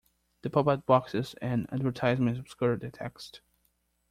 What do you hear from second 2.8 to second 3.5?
text